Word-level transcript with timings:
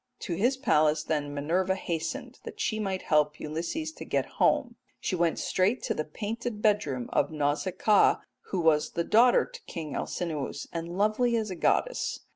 To 0.21 0.33
his 0.33 0.57
palace 0.57 1.03
then 1.03 1.31
Minerva 1.31 1.75
hastened 1.75 2.39
that 2.43 2.59
she 2.59 2.79
might 2.79 3.03
help 3.03 3.39
Ulysses 3.39 3.91
to 3.91 4.03
get 4.03 4.25
home. 4.41 4.75
"She 4.99 5.15
went 5.15 5.37
straight 5.37 5.83
to 5.83 5.93
the 5.93 6.03
painted 6.03 6.59
bedroom 6.59 7.07
of 7.13 7.29
Nausicaa, 7.29 8.23
who 8.45 8.61
was 8.61 8.89
daughter 8.89 9.45
to 9.45 9.61
King 9.65 9.95
Alcinous, 9.95 10.65
and 10.73 10.97
lovely 10.97 11.35
as 11.37 11.51
a 11.51 11.55
goddess. 11.55 12.21